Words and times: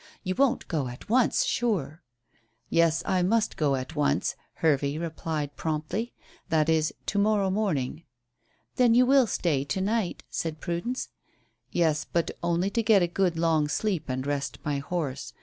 "You 0.23 0.33
won't 0.33 0.67
go 0.67 0.87
at 0.87 1.09
once, 1.11 1.45
sure." 1.45 2.01
"Yes, 2.71 3.03
I 3.05 3.21
must 3.21 3.55
go 3.55 3.75
at 3.75 3.95
once," 3.95 4.35
Hervey 4.55 4.97
replied 4.97 5.55
promptly. 5.55 6.11
"That 6.49 6.69
is, 6.69 6.91
to 7.05 7.19
morrow 7.19 7.51
morning." 7.51 8.05
"Then 8.77 8.95
you 8.95 9.05
will 9.05 9.27
stay 9.27 9.63
to 9.65 9.79
night," 9.79 10.23
said 10.27 10.59
Prudence. 10.59 11.09
"Yes; 11.71 12.03
but 12.11 12.31
only 12.41 12.71
to 12.71 12.81
get 12.81 13.03
a 13.03 13.07
good 13.07 13.37
long 13.37 13.67
sleep 13.67 14.05
and 14.09 14.25
rest 14.25 14.57
my 14.65 14.79
horse. 14.79 15.33